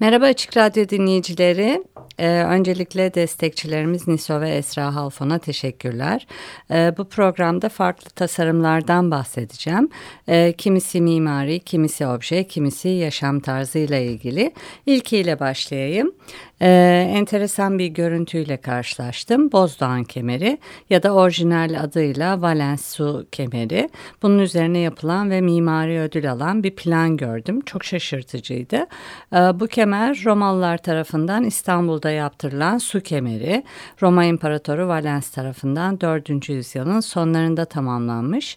Merhaba 0.00 0.24
Açık 0.24 0.56
Radyo 0.56 0.88
dinleyicileri. 0.88 1.84
Ee, 2.18 2.28
öncelikle 2.28 3.14
destekçilerimiz 3.14 4.08
Niso 4.08 4.40
ve 4.40 4.50
Esra 4.50 4.94
Halfon'a 4.94 5.38
teşekkürler. 5.38 6.26
Ee, 6.70 6.94
bu 6.98 7.08
programda 7.08 7.68
farklı 7.68 8.10
tasarımlardan 8.10 9.10
bahsedeceğim. 9.10 9.88
Ee, 10.28 10.54
kimisi 10.58 11.00
mimari, 11.00 11.60
kimisi 11.60 12.06
obje, 12.06 12.44
kimisi 12.44 12.88
yaşam 12.88 13.40
tarzıyla 13.40 13.98
ilgili. 13.98 14.52
İlkiyle 14.86 15.40
başlayayım. 15.40 16.12
Ee, 16.60 17.10
enteresan 17.14 17.78
bir 17.78 17.86
görüntüyle 17.86 18.56
karşılaştım. 18.56 19.52
Bozdoğan 19.52 20.04
kemeri 20.04 20.58
ya 20.90 21.02
da 21.02 21.14
orijinal 21.14 21.80
adıyla 21.82 22.42
Valens 22.42 22.94
su 22.94 23.26
kemeri. 23.32 23.88
Bunun 24.22 24.38
üzerine 24.38 24.78
yapılan 24.78 25.30
ve 25.30 25.40
mimari 25.40 26.00
ödül 26.00 26.32
alan 26.32 26.62
bir 26.62 26.76
plan 26.76 27.16
gördüm. 27.16 27.60
Çok 27.60 27.84
şaşırtıcıydı. 27.84 28.86
Ee, 29.32 29.36
bu 29.36 29.66
kemer 29.66 30.22
Romalılar 30.24 30.78
tarafından 30.78 31.44
İstanbul'da 31.44 32.05
yaptırılan 32.10 32.78
su 32.78 33.00
kemeri. 33.00 33.64
Roma 34.02 34.24
İmparatoru 34.24 34.88
Valens 34.88 35.30
tarafından 35.30 36.00
4. 36.00 36.48
yüzyılın 36.48 37.00
sonlarında 37.00 37.64
tamamlanmış. 37.64 38.56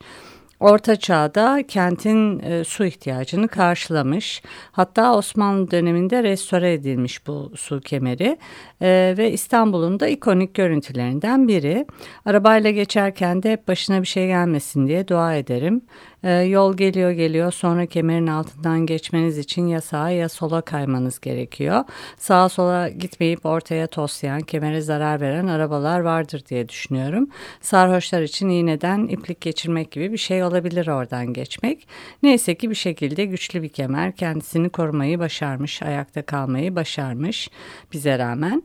Orta 0.60 0.96
Çağ'da 0.96 1.64
kentin 1.68 2.40
e, 2.40 2.64
su 2.64 2.86
ihtiyacını 2.86 3.48
karşılamış. 3.48 4.42
Hatta 4.72 5.16
Osmanlı 5.16 5.72
döneminde 5.72 6.24
restore 6.24 6.74
edilmiş 6.74 7.28
bu 7.28 7.52
su 7.56 7.82
kemeri 7.82 8.38
e, 8.82 9.16
ve 9.18 9.32
İstanbul'un 9.32 10.00
da 10.00 10.08
ikonik 10.08 10.54
görüntülerinden 10.54 11.48
biri. 11.48 11.86
Arabayla 12.26 12.72
geçerken 12.72 13.44
de 13.44 13.52
hep 13.52 13.68
başına 13.68 14.02
bir 14.02 14.08
şey 14.08 14.28
gelmesin 14.28 14.88
diye 14.88 15.08
dua 15.08 15.36
ederim. 15.36 15.82
E, 16.24 16.32
yol 16.32 16.78
geliyor 16.78 17.12
geliyor 17.12 17.52
sonra 17.52 17.86
kemerin 17.86 18.28
altından 18.28 18.86
geçmeniz 18.86 19.38
için 19.38 19.68
ya 19.68 19.82
sağa 19.82 20.10
ya 20.10 20.30
sola 20.30 20.62
kaymanız 20.62 21.20
gerekiyor. 21.20 21.84
Sağa 22.18 22.50
sola 22.50 22.90
gitmeyip 22.90 23.46
ortaya 23.46 23.88
toslayan, 23.88 24.42
kemere 24.42 24.82
zarar 24.82 25.22
veren 25.22 25.48
arabalar 25.48 26.00
vardır 26.00 26.44
diye 26.50 26.70
düşünüyorum. 26.70 27.30
Sarhoşlar 27.62 28.22
için 28.22 28.50
iğneden 28.50 29.08
iplik 29.08 29.42
geçirmek 29.42 29.92
gibi 29.92 30.12
bir 30.12 30.18
şey 30.18 30.44
olabilir 30.44 30.88
oradan 30.88 31.34
geçmek. 31.34 31.88
Neyse 32.24 32.56
ki 32.56 32.70
bir 32.70 32.76
şekilde 32.76 33.26
güçlü 33.26 33.64
bir 33.64 33.70
kemer 33.70 34.16
kendisini 34.16 34.70
korumayı 34.70 35.20
başarmış, 35.20 35.82
ayakta 35.82 36.22
kalmayı 36.22 36.76
başarmış 36.76 37.50
bize 37.94 38.20
rağmen. 38.20 38.64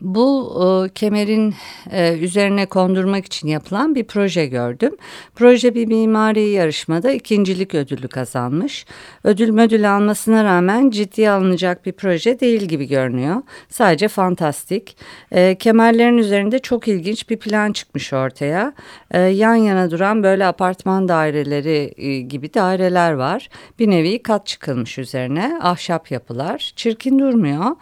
Bu 0.00 0.52
e, 0.86 0.88
kemerin 0.94 1.54
e, 1.90 2.18
üzerine 2.18 2.66
kondurmak 2.66 3.24
için 3.24 3.48
yapılan 3.48 3.94
bir 3.94 4.04
proje 4.04 4.46
gördüm. 4.46 4.96
Proje 5.34 5.74
bir 5.74 5.86
mimari 5.86 6.48
yarışmada 6.48 7.12
ikincilik 7.12 7.74
ödülü 7.74 8.08
kazanmış. 8.08 8.86
Ödül 9.24 9.58
ödül 9.58 9.96
almasına 9.96 10.44
rağmen 10.44 10.90
ciddiye 10.90 11.30
alınacak 11.30 11.86
bir 11.86 11.92
proje 11.92 12.40
değil 12.40 12.62
gibi 12.62 12.88
görünüyor. 12.88 13.42
Sadece 13.68 14.08
fantastik. 14.08 14.96
E, 15.32 15.54
kemerlerin 15.54 16.18
üzerinde 16.18 16.58
çok 16.58 16.88
ilginç 16.88 17.30
bir 17.30 17.36
plan 17.36 17.72
çıkmış 17.72 18.12
ortaya. 18.12 18.72
E, 19.10 19.20
yan 19.20 19.54
yana 19.54 19.90
duran 19.90 20.22
böyle 20.22 20.46
apartman 20.46 21.08
daireleri 21.08 21.94
e, 21.96 22.20
gibi 22.20 22.54
daireler 22.54 23.12
var. 23.12 23.48
Bir 23.78 23.90
nevi 23.90 24.22
kat 24.22 24.46
çıkılmış 24.46 24.98
üzerine. 24.98 25.58
Ahşap 25.62 26.10
yapılar. 26.10 26.72
Çirkin 26.76 27.18
durmuyor 27.18 27.76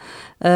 e, 0.44 0.48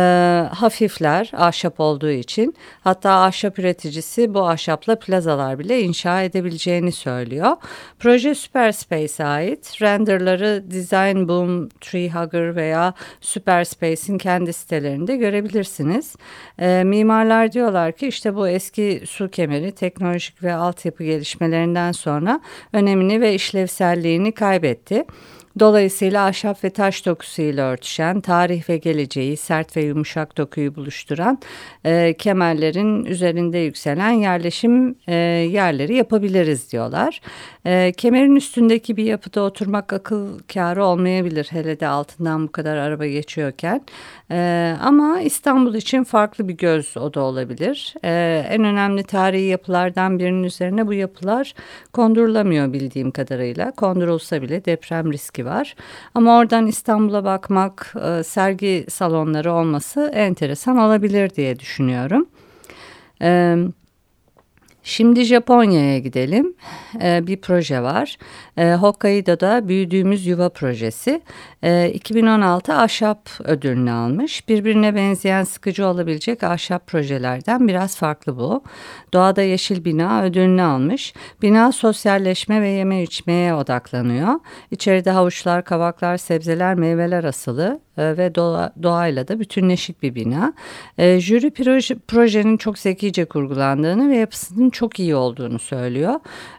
hafifler 0.55 1.31
ahşap 1.49 1.81
olduğu 1.81 2.11
için 2.11 2.55
hatta 2.81 3.11
ahşap 3.11 3.59
üreticisi 3.59 4.35
bu 4.35 4.49
ahşapla 4.49 4.99
plazalar 4.99 5.59
bile 5.59 5.83
inşa 5.83 6.23
edebileceğini 6.23 6.93
söylüyor. 6.93 7.57
Proje 7.99 8.35
Superspace'e 8.35 9.27
ait 9.27 9.83
renderları 9.83 10.65
Design 10.71 11.29
Boom, 11.29 11.69
Tree 11.69 12.11
Hugger 12.11 12.57
veya 12.57 12.95
Superspace'in 13.21 14.19
kendi 14.19 14.53
sitelerinde 14.53 15.17
görebilirsiniz. 15.17 16.17
E, 16.59 16.83
mimarlar 16.85 17.53
diyorlar 17.53 17.93
ki 17.93 18.09
işte 18.09 18.35
bu 18.35 18.49
eski 18.49 19.03
su 19.07 19.29
kemeri 19.29 19.73
teknolojik 19.73 20.43
ve 20.43 20.55
altyapı 20.55 21.05
gelişmelerinden 21.05 21.93
sonra 21.93 22.41
önemini 22.73 23.21
ve 23.21 23.35
işlevselliğini 23.35 24.33
kaybetti. 24.33 25.05
Dolayısıyla 25.59 26.27
ahşap 26.27 26.65
ve 26.65 26.71
taş 26.71 27.07
dokusuyla 27.07 27.71
örtüşen, 27.71 28.21
tarih 28.21 28.69
ve 28.69 28.77
geleceği, 28.77 29.37
sert 29.37 29.77
ve 29.77 29.83
yumuşak 29.83 30.37
dokuyu 30.37 30.75
buluşturan 30.75 31.39
e, 31.85 32.15
kemerlerin 32.19 33.05
üzerinde 33.05 33.59
yükselen 33.59 34.11
yerleşim 34.11 34.95
e, 35.07 35.15
yerleri 35.51 35.95
yapabiliriz 35.95 36.73
diyorlar. 36.73 37.21
E, 37.65 37.93
kemerin 37.93 38.37
üstündeki 38.37 38.97
bir 38.97 39.05
yapıda 39.05 39.43
oturmak 39.43 39.93
akıl 39.93 40.39
kârı 40.39 40.85
olmayabilir 40.85 41.49
hele 41.51 41.81
de 41.81 41.87
altından 41.87 42.49
bu 42.49 42.53
kadar 42.53 42.77
araba 42.77 43.07
geçiyorken. 43.07 43.85
E, 44.31 44.75
ama 44.83 45.21
İstanbul 45.21 45.75
için 45.75 46.05
farklı 46.05 46.49
bir 46.49 46.55
göz 46.55 46.97
oda 46.97 47.21
olabilir. 47.21 47.95
E, 48.05 48.45
en 48.51 48.65
önemli 48.65 49.03
tarihi 49.03 49.45
yapılardan 49.45 50.19
birinin 50.19 50.43
üzerine 50.43 50.87
bu 50.87 50.95
yapılar 50.95 51.55
kondurulamıyor 51.93 52.73
bildiğim 52.73 53.11
kadarıyla. 53.11 53.71
Kondurulsa 53.71 54.43
bile 54.43 54.65
deprem 54.65 55.13
riski 55.13 55.38
var. 55.47 55.75
Ama 56.15 56.38
oradan 56.38 56.66
İstanbul'a 56.66 57.25
bakmak, 57.25 57.94
e, 58.04 58.22
sergi 58.22 58.87
salonları 58.88 59.53
olması 59.53 60.10
enteresan 60.15 60.78
olabilir 60.78 61.31
diye 61.31 61.59
düşünüyorum. 61.59 62.28
Evet. 63.21 63.78
Şimdi 64.83 65.25
Japonya'ya 65.25 65.99
gidelim. 65.99 66.55
Ee, 67.03 67.27
bir 67.27 67.41
proje 67.41 67.83
var. 67.83 68.19
Ee, 68.56 68.75
Hokkaido'da 68.75 69.69
Büyüdüğümüz 69.69 70.27
Yuva 70.27 70.49
Projesi. 70.49 71.22
Ee, 71.62 71.91
2016 71.94 72.75
ahşap 72.75 73.28
ödülünü 73.44 73.91
almış. 73.91 74.49
Birbirine 74.49 74.94
benzeyen 74.94 75.44
sıkıcı 75.44 75.87
olabilecek 75.87 76.43
ahşap 76.43 76.87
projelerden 76.87 77.69
biraz 77.69 77.97
farklı 77.97 78.37
bu. 78.37 78.62
Doğada 79.12 79.43
Yeşil 79.43 79.84
Bina 79.84 80.22
ödülünü 80.22 80.62
almış. 80.62 81.15
Bina 81.43 81.72
sosyalleşme 81.72 82.62
ve 82.62 82.69
yeme 82.69 83.03
içmeye 83.03 83.55
odaklanıyor. 83.55 84.34
İçeride 84.71 85.11
havuçlar, 85.11 85.65
kavaklar, 85.65 86.17
sebzeler, 86.17 86.75
meyveler 86.75 87.25
asılı 87.25 87.81
ve 87.99 88.35
doğa, 88.35 88.73
doğayla 88.83 89.29
da 89.29 89.41
bütünleşik 89.41 90.03
bir 90.03 90.15
bina. 90.15 90.53
E, 90.99 91.21
jüri 91.21 91.51
proje, 91.51 91.97
projenin 92.09 92.57
çok 92.57 92.79
zekice 92.79 93.25
kurgulandığını 93.25 94.11
ve 94.11 94.17
yapısının 94.17 94.71
çok 94.71 94.99
iyi 95.01 95.15
olduğunu 95.15 95.59
söylüyor. 95.59 96.15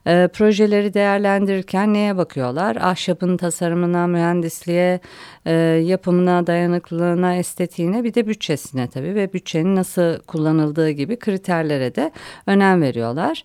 E, 0.07 0.27
projeleri 0.27 0.93
değerlendirirken 0.93 1.93
neye 1.93 2.17
bakıyorlar? 2.17 2.75
Ahşabın 2.75 3.37
tasarımına, 3.37 4.07
mühendisliğe, 4.07 4.99
e, 5.45 5.53
yapımına, 5.85 6.47
dayanıklılığına, 6.47 7.35
estetiğine 7.35 8.03
bir 8.03 8.13
de 8.13 8.27
bütçesine 8.27 8.87
tabii 8.87 9.15
ve 9.15 9.33
bütçenin 9.33 9.75
nasıl 9.75 10.19
kullanıldığı 10.19 10.89
gibi 10.89 11.19
kriterlere 11.19 11.95
de 11.95 12.11
önem 12.47 12.81
veriyorlar. 12.81 13.43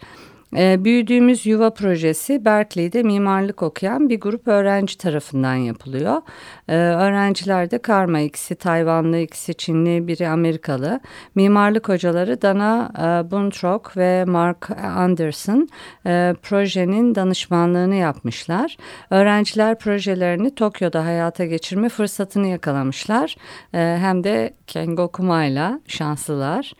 E, 0.57 0.85
büyüdüğümüz 0.85 1.47
Yuva 1.47 1.71
projesi 1.71 2.45
Berkeley'de 2.45 3.03
mimarlık 3.03 3.63
okuyan 3.63 4.09
bir 4.09 4.21
grup 4.21 4.49
öğrenci 4.49 4.99
tarafından 4.99 5.55
yapılıyor. 5.55 6.23
E, 6.69 6.77
öğrenciler 6.77 7.71
de 7.71 7.79
karma 7.79 8.21
ikisi 8.21 8.55
Tayvanlı, 8.55 9.19
ikisi 9.19 9.55
Çinli, 9.55 10.09
biri 10.09 10.29
Amerikalı. 10.29 11.01
Mimarlık 11.35 11.89
hocaları 11.89 12.43
Dana 12.43 12.93
e, 12.99 13.31
Buntrock 13.31 13.97
ve 13.97 14.25
Mark 14.25 14.71
Anderson 14.71 15.69
e, 16.07 16.35
projenin 16.43 17.15
danışmanlığını 17.15 17.95
yapmışlar. 17.95 18.77
Öğrenciler 19.11 19.79
projelerini 19.79 20.55
Tokyo'da 20.55 21.05
hayata 21.05 21.45
geçirme 21.45 21.89
fırsatını 21.89 22.47
yakalamışlar. 22.47 23.37
E, 23.75 23.79
hem 23.79 24.25
de 24.25 24.55
Kengo 24.67 25.09
Kuma'yla 25.09 25.81
şanslılar. 25.87 26.73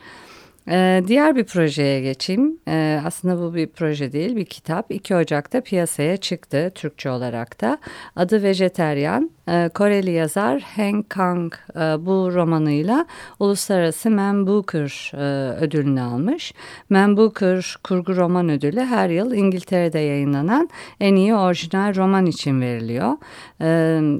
Ee, 0.69 1.03
diğer 1.07 1.37
bir 1.37 1.45
projeye 1.45 2.01
geçeyim. 2.01 2.59
Ee, 2.69 3.01
aslında 3.05 3.39
bu 3.39 3.55
bir 3.55 3.67
proje 3.67 4.13
değil, 4.13 4.37
bir 4.37 4.45
kitap. 4.45 4.91
2 4.91 5.17
Ocak'ta 5.17 5.61
piyasaya 5.61 6.17
çıktı 6.17 6.73
Türkçe 6.75 7.11
olarak 7.11 7.61
da. 7.61 7.79
Adı 8.17 8.43
Vejeteryan. 8.43 9.31
E, 9.49 9.71
Koreli 9.75 10.11
yazar 10.11 10.61
Hank 10.61 11.11
Kang 11.11 11.55
e, 11.77 11.79
bu 11.79 12.35
romanıyla 12.35 13.07
Uluslararası 13.41 14.11
Man 14.11 14.47
Booker 14.47 15.13
e, 15.15 15.55
ödülünü 15.61 16.01
almış. 16.01 16.55
Man 16.91 17.17
Booker 17.17 17.77
kurgu 17.85 18.17
roman 18.17 18.49
ödülü 18.49 18.81
her 18.81 19.09
yıl 19.09 19.33
İngiltere'de 19.33 19.99
yayınlanan 19.99 20.69
en 21.01 21.15
iyi 21.15 21.35
orijinal 21.35 21.95
roman 21.95 22.27
için 22.27 22.61
veriliyor. 22.61 23.13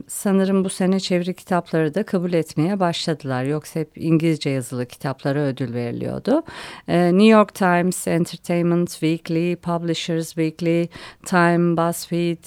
Sanırım 0.09 0.65
bu 0.65 0.69
sene 0.69 1.01
çeviri 1.01 1.35
kitapları 1.35 1.95
da 1.95 2.03
kabul 2.03 2.33
etmeye 2.33 2.81
başladılar. 2.81 3.45
Yoksa 3.45 3.81
hep 3.81 3.91
İngilizce 3.97 4.51
yazılı 4.51 4.87
kitaplara 4.87 5.41
ödül 5.41 5.75
veriliyordu. 5.75 6.43
New 6.89 7.25
York 7.25 7.55
Times, 7.55 8.09
Entertainment 8.09 8.91
Weekly, 8.91 9.57
Publishers 9.57 10.27
Weekly, 10.27 10.89
Time, 11.27 11.77
BuzzFeed, 11.77 12.45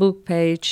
Book 0.00 0.26
Page, 0.26 0.68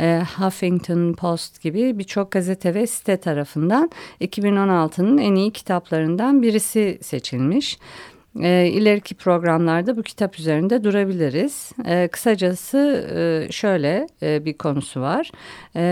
e, 0.00 0.22
Huffington 0.38 1.12
Post 1.12 1.60
gibi 1.60 1.98
birçok 1.98 2.30
gazete 2.30 2.74
ve 2.74 2.86
site 2.86 3.16
tarafından 3.16 3.90
2016'nın 4.20 5.18
en 5.18 5.34
iyi 5.34 5.50
kitaplarından 5.50 6.42
birisi 6.42 6.98
seçilmiş. 7.02 7.78
E, 8.38 8.66
ileriki 8.66 9.14
programlarda 9.14 9.96
bu 9.96 10.02
kitap 10.02 10.38
üzerinde 10.38 10.84
durabiliriz. 10.84 11.72
E, 11.86 12.08
kısacası 12.08 13.08
e, 13.16 13.52
şöyle 13.52 14.06
e, 14.22 14.44
bir 14.44 14.58
konusu 14.58 15.00
var. 15.00 15.30
E, 15.76 15.82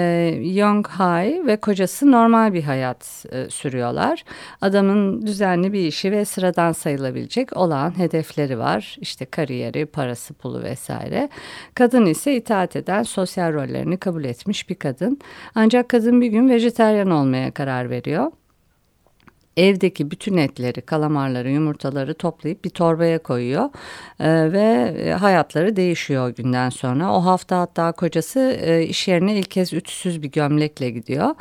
Young 0.42 0.88
Hai 0.88 1.42
ve 1.46 1.56
kocası 1.56 2.12
normal 2.12 2.52
bir 2.54 2.62
hayat 2.62 3.26
e, 3.32 3.50
sürüyorlar. 3.50 4.24
Adamın 4.60 5.26
düzenli 5.26 5.72
bir 5.72 5.80
işi 5.80 6.12
ve 6.12 6.24
sıradan 6.24 6.72
sayılabilecek 6.72 7.56
olan 7.56 7.98
hedefleri 7.98 8.58
var. 8.58 8.96
İşte 9.00 9.24
kariyeri, 9.24 9.86
parası, 9.86 10.34
pulu 10.34 10.62
vesaire. 10.62 11.28
Kadın 11.74 12.06
ise 12.06 12.36
itaat 12.36 12.76
eden 12.76 13.02
sosyal 13.02 13.52
rollerini 13.52 13.96
kabul 13.96 14.24
etmiş 14.24 14.68
bir 14.68 14.74
kadın. 14.74 15.18
Ancak 15.54 15.88
kadın 15.88 16.20
bir 16.20 16.26
gün 16.26 16.48
vejeteryan 16.48 17.10
olmaya 17.10 17.50
karar 17.50 17.90
veriyor 17.90 18.32
evdeki 19.58 20.10
bütün 20.10 20.36
etleri, 20.36 20.80
kalamarları, 20.80 21.50
yumurtaları 21.50 22.14
toplayıp 22.14 22.64
bir 22.64 22.70
torbaya 22.70 23.18
koyuyor 23.18 23.70
e, 24.20 24.52
ve 24.52 25.12
hayatları 25.12 25.76
değişiyor 25.76 26.28
günden 26.28 26.70
sonra. 26.70 27.14
O 27.14 27.24
hafta 27.24 27.60
hatta 27.60 27.92
kocası 27.92 28.40
e, 28.60 28.82
iş 28.82 29.08
yerine 29.08 29.38
ilk 29.38 29.50
kez 29.50 29.72
ütüsüz 29.72 30.22
bir 30.22 30.30
gömlekle 30.30 30.90
gidiyor. 30.90 31.34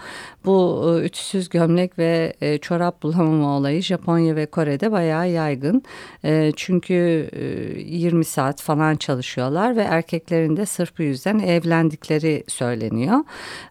Bu 0.45 0.85
e, 1.01 1.05
ütüsüz 1.05 1.49
gömlek 1.49 1.99
ve 1.99 2.33
e, 2.41 2.57
çorap 2.57 3.03
bulamama 3.03 3.57
olayı 3.57 3.81
Japonya 3.81 4.35
ve 4.35 4.45
Kore'de 4.45 4.91
bayağı 4.91 5.29
yaygın. 5.29 5.83
E, 6.23 6.51
çünkü 6.55 7.29
e, 7.33 7.45
20 7.81 8.25
saat 8.25 8.61
falan 8.61 8.95
çalışıyorlar 8.95 9.75
ve 9.75 9.81
erkeklerin 9.81 10.57
de 10.57 10.65
sırf 10.65 10.99
bu 10.99 11.03
yüzden 11.03 11.39
evlendikleri 11.39 12.43
söyleniyor. 12.47 13.19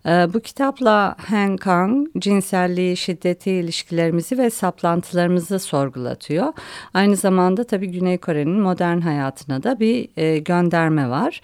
E, 0.07 0.11
bu 0.11 0.41
kitapla 0.41 1.17
Han 1.19 1.57
Kang 1.57 2.09
cinselliği, 2.19 2.97
şiddeti, 2.97 3.51
ilişkilerimizi 3.51 4.36
ve 4.39 4.51
saplantılarımızı 4.51 5.59
sorgulatıyor. 5.59 6.53
Aynı 6.95 7.17
zamanda 7.17 7.65
tabii 7.65 7.91
Güney 7.91 8.19
Kore'nin 8.19 8.61
modern 8.61 9.01
hayatına 9.01 9.63
da 9.63 9.81
bir 9.81 10.09
e, 10.17 10.39
gönderme 10.39 11.11
var. 11.11 11.41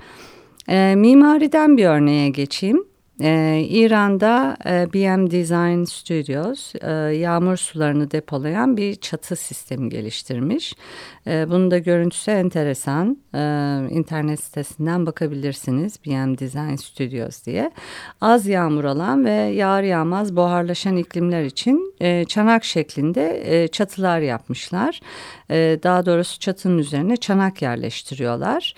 E, 0.69 0.95
mimariden 0.97 1.77
bir 1.77 1.87
örneğe 1.87 2.29
geçeyim. 2.29 2.92
Ee, 3.25 3.67
İran'da 3.69 4.57
e, 4.67 4.93
BM 4.93 5.31
Design 5.31 5.85
Studios 5.85 6.75
e, 6.75 6.91
yağmur 7.17 7.57
sularını 7.57 8.11
depolayan 8.11 8.77
bir 8.77 8.95
çatı 8.95 9.37
sistemi 9.37 9.89
geliştirmiş. 9.89 10.75
E, 11.27 11.47
bunun 11.49 11.71
da 11.71 11.79
görüntüsü 11.79 12.31
enteresan. 12.31 13.19
E, 13.35 13.39
internet 13.91 14.41
sitesinden 14.41 15.07
bakabilirsiniz 15.07 15.97
BM 16.07 16.39
Design 16.39 16.75
Studios 16.75 17.45
diye. 17.45 17.71
Az 18.21 18.47
yağmur 18.47 18.85
alan 18.85 19.25
ve 19.25 19.33
yağar 19.33 19.83
yağmaz 19.83 20.37
buharlaşan 20.37 20.97
iklimler 20.97 21.45
için 21.45 21.95
e, 22.01 22.25
çanak 22.25 22.65
şeklinde 22.65 23.43
e, 23.45 23.69
çatılar 23.69 24.21
yapmışlar. 24.21 25.01
E, 25.51 25.79
daha 25.83 26.07
doğrusu 26.07 26.39
çatının 26.39 26.79
üzerine 26.79 27.17
çanak 27.17 27.63
yerleştiriyorlar. 27.63 28.75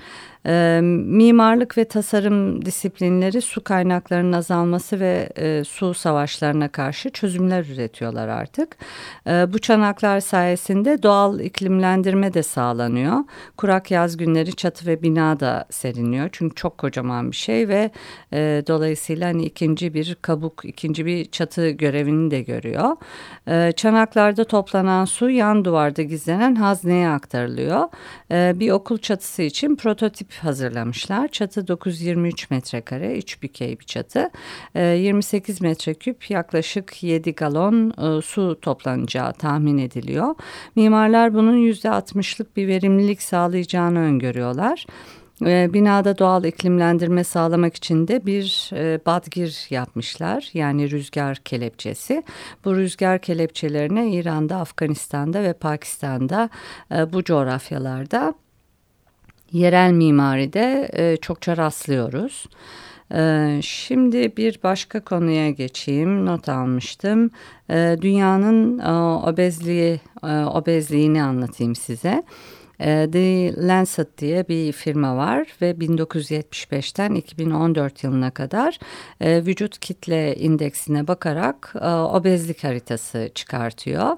E, 0.46 0.80
mimarlık 0.82 1.78
ve 1.78 1.84
tasarım 1.84 2.64
disiplinleri 2.64 3.40
su 3.40 3.64
kaynaklarının 3.64 4.33
azalması 4.34 5.00
ve 5.00 5.28
e, 5.36 5.64
su 5.64 5.94
savaşlarına 5.94 6.68
karşı 6.68 7.10
çözümler 7.10 7.64
üretiyorlar 7.64 8.28
artık. 8.28 8.76
E, 9.26 9.52
bu 9.52 9.58
çanaklar 9.58 10.20
sayesinde 10.20 11.02
doğal 11.02 11.40
iklimlendirme 11.40 12.34
de 12.34 12.42
sağlanıyor. 12.42 13.16
Kurak 13.56 13.90
yaz 13.90 14.16
günleri 14.16 14.54
çatı 14.54 14.86
ve 14.86 15.02
bina 15.02 15.40
da 15.40 15.64
seriniyor. 15.70 16.28
Çünkü 16.32 16.54
çok 16.54 16.78
kocaman 16.78 17.30
bir 17.30 17.36
şey 17.36 17.68
ve 17.68 17.90
e, 18.32 18.62
dolayısıyla 18.66 19.28
hani 19.28 19.44
ikinci 19.44 19.94
bir 19.94 20.16
kabuk, 20.22 20.64
ikinci 20.64 21.06
bir 21.06 21.24
çatı 21.24 21.70
görevini 21.70 22.30
de 22.30 22.42
görüyor. 22.42 22.96
E, 23.48 23.72
çanaklarda 23.72 24.44
toplanan 24.44 25.04
su 25.04 25.30
yan 25.30 25.64
duvarda 25.64 26.02
gizlenen 26.02 26.54
hazneye 26.54 27.08
aktarılıyor. 27.08 27.88
E, 28.30 28.52
bir 28.56 28.70
okul 28.70 28.98
çatısı 28.98 29.42
için 29.42 29.76
prototip 29.76 30.34
hazırlamışlar. 30.34 31.28
Çatı 31.28 31.68
923 31.68 32.50
metrekare, 32.50 33.18
üç 33.18 33.42
bükey 33.42 33.80
bir 33.80 33.84
çatı. 33.84 34.13
E, 34.74 34.82
28 34.82 35.60
metreküp 35.60 36.30
yaklaşık 36.30 37.02
7 37.02 37.34
galon 37.34 37.90
e, 37.90 38.22
su 38.22 38.58
toplanacağı 38.62 39.32
tahmin 39.32 39.78
ediliyor. 39.78 40.34
Mimarlar 40.76 41.34
bunun 41.34 41.56
%60'lık 41.56 42.56
bir 42.56 42.68
verimlilik 42.68 43.22
sağlayacağını 43.22 43.98
öngörüyorlar. 43.98 44.86
E, 45.42 45.72
binada 45.72 46.18
doğal 46.18 46.44
iklimlendirme 46.44 47.24
sağlamak 47.24 47.76
için 47.76 48.08
de 48.08 48.26
bir 48.26 48.70
e, 48.72 49.00
badgir 49.06 49.66
yapmışlar. 49.70 50.50
Yani 50.54 50.90
rüzgar 50.90 51.36
kelepçesi. 51.36 52.22
Bu 52.64 52.76
rüzgar 52.76 53.18
kelepçelerine 53.18 54.10
İran'da, 54.10 54.56
Afganistan'da 54.56 55.42
ve 55.42 55.52
Pakistan'da 55.52 56.50
e, 56.94 57.12
bu 57.12 57.24
coğrafyalarda 57.24 58.34
yerel 59.52 59.92
mimaride 59.92 61.18
çokça 61.20 61.56
rastlıyoruz. 61.56 62.46
Ee, 63.12 63.60
şimdi 63.62 64.36
bir 64.36 64.58
başka 64.62 65.00
konuya 65.00 65.50
geçeyim. 65.50 66.26
Not 66.26 66.48
almıştım. 66.48 67.30
Ee, 67.70 67.96
dünyanın 68.00 68.78
e, 68.78 68.92
obezliği, 69.28 70.00
e, 70.24 70.44
obezliğini 70.44 71.22
anlatayım 71.22 71.74
size. 71.74 72.22
Ee, 72.84 73.08
The 73.12 73.54
Lancet 73.68 74.18
diye 74.18 74.48
bir 74.48 74.72
firma 74.72 75.16
var 75.16 75.46
ve 75.62 75.70
1975'ten 75.70 77.14
2014 77.14 78.04
yılına 78.04 78.30
kadar 78.30 78.78
e, 79.20 79.46
vücut 79.46 79.78
kitle 79.78 80.36
indeksine 80.36 81.08
bakarak 81.08 81.74
e, 81.80 81.88
obezlik 81.88 82.64
haritası 82.64 83.30
çıkartıyor. 83.34 84.16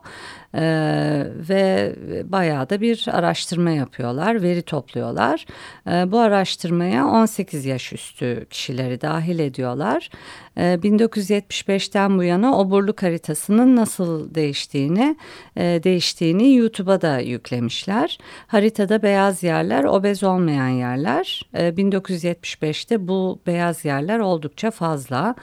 Ee, 0.54 1.26
ve 1.48 1.94
bayağı 2.24 2.70
da 2.70 2.80
bir 2.80 3.06
araştırma 3.12 3.70
yapıyorlar, 3.70 4.42
veri 4.42 4.62
topluyorlar. 4.62 5.46
Bu 5.86 6.18
araştırmaya 6.18 7.06
18 7.06 7.64
yaş 7.64 7.92
üstü 7.92 8.46
kişileri 8.50 9.00
dahil 9.00 9.38
ediyorlar. 9.38 10.10
Ee, 10.58 10.78
1975'ten 10.82 12.18
bu 12.18 12.22
yana 12.22 12.58
oburluk 12.58 13.02
haritasının 13.02 13.76
nasıl 13.76 14.34
değiştiğini 14.34 15.16
e, 15.56 15.80
değiştiğini 15.84 16.54
YouTube'a 16.54 17.00
da 17.00 17.18
yüklemişler. 17.18 18.18
Haritada 18.56 19.02
beyaz 19.02 19.42
yerler 19.42 19.84
obez 19.84 20.22
olmayan 20.22 20.68
yerler. 20.68 21.42
Ee, 21.54 21.68
1975'te 21.68 23.08
bu 23.08 23.40
beyaz 23.46 23.84
yerler 23.84 24.18
oldukça 24.18 24.70
fazla. 24.70 25.34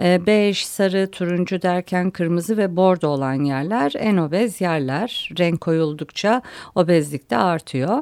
Ee, 0.00 0.20
bej, 0.26 0.64
sarı, 0.64 1.10
turuncu 1.10 1.62
derken 1.62 2.10
kırmızı 2.10 2.56
ve 2.56 2.76
bordo 2.76 3.08
olan 3.08 3.44
yerler 3.44 3.92
en 3.98 4.16
obez 4.16 4.60
yerler 4.60 5.30
renk 5.38 5.60
koyuldukça 5.60 6.42
obezlik 6.74 7.30
de 7.30 7.36
artıyor. 7.36 7.98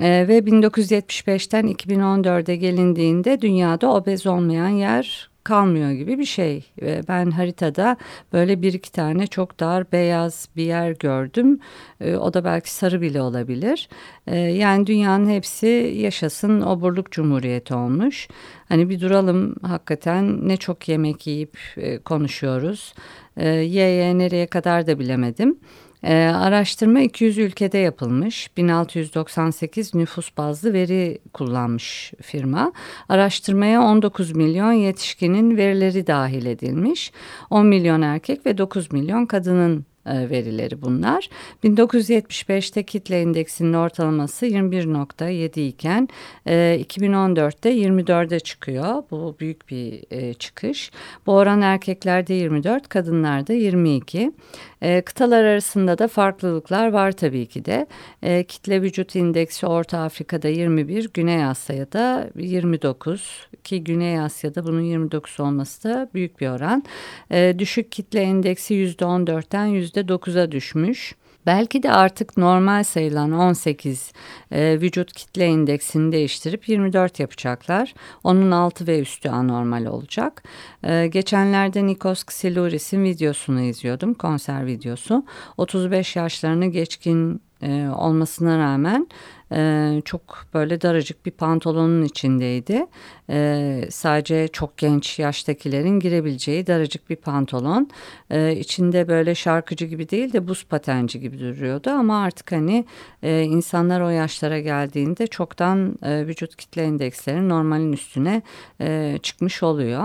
Ee, 0.00 0.24
ve 0.28 0.38
1975'ten 0.38 1.66
2014'e 1.66 2.56
gelindiğinde 2.56 3.40
dünyada 3.40 3.92
obez 3.94 4.26
olmayan 4.26 4.68
yer 4.68 5.30
kalmıyor 5.48 5.90
gibi 5.90 6.18
bir 6.18 6.24
şey. 6.24 6.64
Ben 7.08 7.30
haritada 7.30 7.96
böyle 8.32 8.62
bir 8.62 8.72
iki 8.72 8.92
tane 8.92 9.26
çok 9.26 9.60
dar 9.60 9.92
beyaz 9.92 10.48
bir 10.56 10.64
yer 10.64 10.90
gördüm. 10.90 11.60
E, 12.00 12.16
o 12.16 12.34
da 12.34 12.44
belki 12.44 12.74
sarı 12.74 13.00
bile 13.00 13.20
olabilir. 13.20 13.88
E, 14.26 14.36
yani 14.36 14.86
dünyanın 14.86 15.30
hepsi 15.30 15.66
yaşasın 15.96 16.60
oburluk 16.60 17.10
cumhuriyeti 17.10 17.74
olmuş. 17.74 18.28
Hani 18.68 18.88
bir 18.88 19.00
duralım 19.00 19.54
hakikaten 19.62 20.48
ne 20.48 20.56
çok 20.56 20.88
yemek 20.88 21.26
yiyip 21.26 21.58
e, 21.76 21.98
konuşuyoruz. 21.98 22.94
E, 23.36 23.48
ye 23.48 23.88
ye 23.88 24.18
nereye 24.18 24.46
kadar 24.46 24.86
da 24.86 24.98
bilemedim. 24.98 25.58
E, 26.02 26.14
araştırma 26.14 27.00
200 27.00 27.38
ülkede 27.38 27.78
yapılmış. 27.78 28.50
1698 28.56 29.94
nüfus 29.94 30.36
bazlı 30.36 30.72
veri 30.72 31.18
kullanmış 31.32 32.12
firma. 32.22 32.72
Araştırmaya 33.08 33.82
19 33.82 34.32
milyon 34.32 34.72
yetişkinin 34.72 35.56
verileri 35.56 36.06
dahil 36.06 36.46
edilmiş. 36.46 37.12
10 37.50 37.66
milyon 37.66 38.02
erkek 38.02 38.46
ve 38.46 38.58
9 38.58 38.92
milyon 38.92 39.26
kadının 39.26 39.86
e, 40.08 40.30
verileri 40.30 40.82
bunlar. 40.82 41.28
1975'te 41.64 42.82
kitle 42.82 43.22
indeksinin 43.22 43.72
ortalaması 43.72 44.46
21.7 44.46 45.60
iken 45.60 46.08
e, 46.46 46.84
2014'te 46.88 47.72
24'e 47.72 48.40
çıkıyor. 48.40 49.02
Bu 49.10 49.36
büyük 49.40 49.70
bir 49.70 50.04
e, 50.10 50.34
çıkış. 50.34 50.90
Bu 51.26 51.32
oran 51.32 51.60
erkeklerde 51.60 52.34
24, 52.34 52.88
kadınlarda 52.88 53.52
22. 53.52 54.32
E, 54.82 55.00
kıtalar 55.00 55.44
arasında 55.44 55.98
da 55.98 56.08
farklılıklar 56.08 56.92
var 56.92 57.12
tabii 57.12 57.46
ki 57.46 57.64
de. 57.64 57.86
E, 58.22 58.44
kitle 58.44 58.82
vücut 58.82 59.16
indeksi 59.16 59.66
Orta 59.66 59.98
Afrika'da 59.98 60.48
21, 60.48 61.10
Güney 61.14 61.44
Asya'da 61.44 62.30
29 62.36 63.48
ki 63.64 63.84
Güney 63.84 64.20
Asya'da 64.20 64.66
bunun 64.66 64.80
29 64.80 65.40
olması 65.40 65.88
da 65.88 66.08
büyük 66.14 66.40
bir 66.40 66.48
oran. 66.48 66.84
E, 67.30 67.54
düşük 67.58 67.92
kitle 67.92 68.22
indeksi 68.22 68.74
%14'ten 68.74 69.68
%9'a 69.68 70.52
düşmüş. 70.52 71.14
Belki 71.48 71.82
de 71.82 71.92
artık 71.92 72.36
normal 72.36 72.84
sayılan 72.84 73.32
18 73.32 74.12
e, 74.52 74.80
vücut 74.80 75.12
kitle 75.12 75.46
indeksini 75.46 76.12
değiştirip 76.12 76.68
24 76.68 77.20
yapacaklar. 77.20 77.94
Onun 78.24 78.50
altı 78.50 78.86
ve 78.86 79.00
üstü 79.00 79.28
anormal 79.28 79.86
olacak. 79.86 80.42
E, 80.82 81.06
geçenlerde 81.06 81.86
Nikos 81.86 82.22
Xylouris'in 82.22 83.04
videosunu 83.04 83.60
izliyordum, 83.60 84.14
konser 84.14 84.66
videosu. 84.66 85.24
35 85.56 86.16
yaşlarını 86.16 86.66
geçkin 86.66 87.40
e, 87.62 87.88
olmasına 87.88 88.58
rağmen 88.58 89.08
e, 89.52 90.02
çok 90.04 90.46
böyle 90.54 90.80
daracık 90.80 91.26
bir 91.26 91.30
pantolonun 91.30 92.04
içindeydi. 92.04 92.86
E, 93.30 93.80
sadece 93.90 94.48
çok 94.48 94.76
genç 94.76 95.18
yaştakilerin 95.18 96.00
girebileceği 96.00 96.66
daracık 96.66 97.10
bir 97.10 97.16
pantolon. 97.16 97.90
E, 98.30 98.56
içinde 98.56 99.08
böyle 99.08 99.34
şarkıcı 99.34 99.86
gibi 99.86 100.10
değil 100.10 100.32
de 100.32 100.48
buz 100.48 100.64
patenci 100.64 101.20
gibi 101.20 101.38
duruyordu 101.38 101.90
ama 101.90 102.22
artık 102.22 102.52
hani 102.52 102.84
e, 103.22 103.42
insanlar 103.42 104.00
o 104.00 104.08
yaşlara 104.08 104.60
geldiğinde 104.60 105.26
çoktan 105.26 105.98
e, 106.02 106.26
vücut 106.26 106.56
kitle 106.56 106.84
indeksleri 106.84 107.48
normalin 107.48 107.92
üstüne 107.92 108.42
e, 108.80 109.18
çıkmış 109.22 109.62
oluyor. 109.62 110.04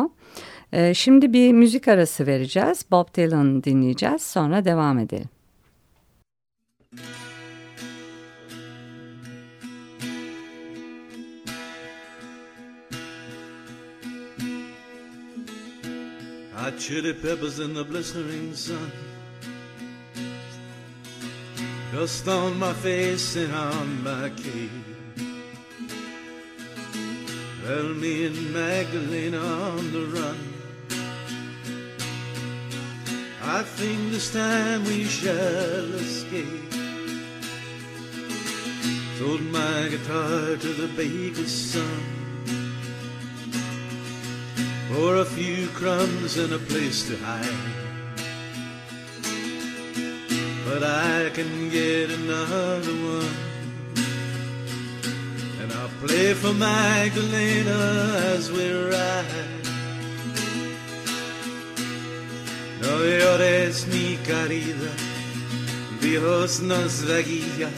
E, 0.74 0.94
şimdi 0.94 1.34
bir 1.34 1.52
müzik 1.52 1.88
arası 1.88 2.28
vereceğiz. 2.28 2.86
Bob 2.92 3.08
Dylan 3.16 3.64
dinleyeceğiz 3.64 4.22
sonra 4.22 4.66
devam 4.66 5.00
edelim. 5.00 5.30
Hot 16.64 16.80
chili 16.80 17.12
peppers 17.12 17.60
in 17.60 17.74
the 17.74 17.84
blistering 17.84 18.56
sun. 18.56 18.90
Dust 21.92 22.26
on 22.30 22.58
my 22.58 22.72
face 22.72 23.36
and 23.36 23.54
on 23.54 24.02
my 24.02 24.30
cape. 24.30 24.72
Well, 27.66 27.90
me 27.96 28.28
and 28.28 28.54
Magdalena 28.54 29.40
on 29.40 29.92
the 29.92 30.06
run. 30.16 30.40
I 33.42 33.64
think 33.64 34.12
this 34.12 34.32
time 34.32 34.86
we 34.86 35.04
shall 35.04 35.94
escape. 35.96 36.72
Sold 39.20 39.42
my 39.52 39.90
guitar 39.90 40.56
to 40.56 40.74
the 40.82 40.88
baker's 40.96 41.52
son 41.52 42.23
few 45.36 45.68
crumbs 45.70 46.38
and 46.38 46.54
a 46.54 46.60
place 46.60 47.08
to 47.08 47.18
hide. 47.18 47.74
But 50.66 50.84
I 50.84 51.32
can 51.34 51.70
get 51.70 52.12
another 52.12 52.94
one, 53.16 53.36
and 55.60 55.74
I'll 55.74 55.96
play 56.06 56.34
for 56.36 56.54
Magdalena 56.54 57.80
as 58.36 58.52
we 58.52 58.72
ride. 58.72 59.64
No 62.82 62.94
llores 63.00 63.88
mi 63.88 64.18
querida, 64.24 64.92
Dios 66.00 66.62
nos 66.62 67.02
da 67.08 67.22
guía. 67.24 67.72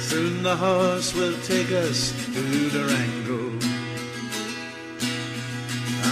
Soon 0.00 0.42
the 0.42 0.56
horse 0.56 1.14
will 1.14 1.36
take 1.42 1.72
us 1.72 2.12
to 2.32 2.70
Durango. 2.70 3.43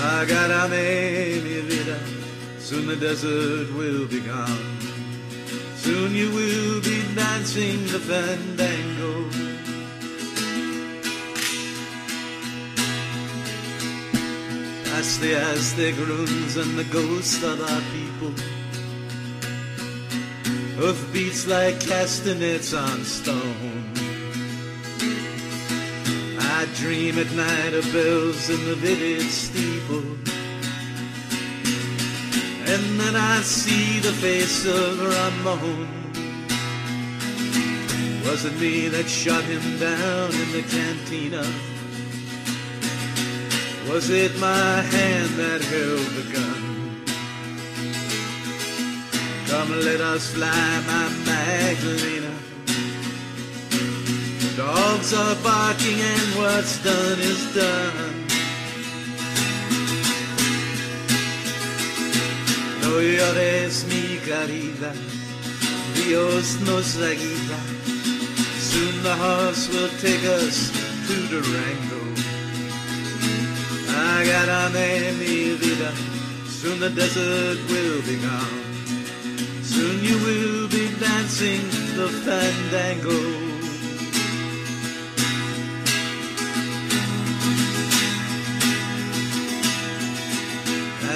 Agarame 0.02 1.40
mi 1.44 1.60
vida, 1.60 1.96
soon 2.58 2.88
the 2.88 2.96
desert 2.96 3.72
will 3.74 4.06
be 4.08 4.18
gone. 4.18 4.78
Soon 5.76 6.12
you 6.12 6.28
will 6.30 6.80
be 6.82 7.02
dancing 7.14 7.86
the 7.86 8.00
fandango. 8.00 9.12
As 14.98 15.20
the 15.20 15.34
Aztec 15.36 15.96
ruins 15.96 16.56
and 16.56 16.76
the 16.76 16.84
ghosts 16.84 17.42
of 17.44 17.60
our 17.60 17.82
people. 17.94 18.32
Hoof 20.78 21.12
beats 21.12 21.46
like 21.46 21.78
castanets 21.78 22.74
on 22.74 23.04
stone. 23.04 23.84
I 26.40 26.66
dream 26.76 27.18
at 27.18 27.30
night 27.32 27.74
of 27.74 27.84
bells 27.92 28.50
in 28.50 28.64
the 28.66 28.74
village 28.76 29.30
steeple. 29.30 29.71
And 32.74 32.98
then 32.98 33.16
I 33.16 33.42
see 33.42 33.98
the 33.98 34.14
face 34.14 34.64
of 34.64 34.98
Ramon. 34.98 35.88
Was 38.24 38.46
it 38.46 38.58
me 38.58 38.88
that 38.88 39.06
shot 39.06 39.44
him 39.44 39.78
down 39.78 40.30
in 40.32 40.52
the 40.56 40.64
cantina? 40.72 41.44
Was 43.92 44.08
it 44.08 44.32
my 44.38 44.80
hand 44.94 45.30
that 45.40 45.60
held 45.60 46.08
the 46.18 46.26
gun? 46.32 46.62
Come 49.48 49.70
let 49.80 50.00
us 50.00 50.32
fly, 50.32 50.82
my 50.86 51.08
Magdalena. 51.26 52.34
Dogs 54.56 55.12
are 55.12 55.36
barking 55.42 56.00
and 56.00 56.28
what's 56.38 56.82
done 56.82 57.18
is 57.20 57.54
done. 57.54 58.11
Llores 63.02 63.84
mi 63.88 64.18
querida, 64.24 64.92
Dios 65.94 66.58
nos 66.66 66.96
la 66.96 67.10
guía. 67.10 67.58
Soon 68.58 69.02
the 69.02 69.14
horse 69.16 69.68
will 69.68 69.90
take 70.00 70.24
us 70.24 70.70
to 71.06 71.14
Durango. 71.30 72.02
Agarame 74.16 75.12
mi 75.18 75.54
vida, 75.62 75.90
soon 76.48 76.80
the 76.80 76.90
desert 76.90 77.58
will 77.68 78.02
be 78.02 78.16
gone. 78.16 78.62
Soon 79.62 80.04
you 80.04 80.16
will 80.26 80.68
be 80.68 80.88
dancing 81.00 81.62
the 81.96 82.08
fandango. 82.24 83.41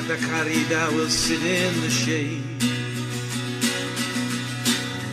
The 0.07 0.17
carida 0.29 0.89
will 0.95 1.09
sit 1.09 1.43
in 1.43 1.81
the 1.81 1.91
shade. 1.91 2.45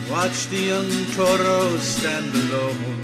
Watch 0.08 0.46
the 0.46 0.62
young 0.72 0.90
toros 1.16 1.82
stand 1.82 2.32
alone. 2.32 3.02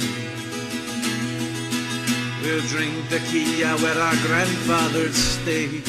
We'll 2.43 2.65
drink 2.69 2.95
the 3.09 3.19
tequila 3.19 3.77
where 3.79 3.99
our 3.99 4.15
grandfathers 4.27 5.17
stayed. 5.17 5.87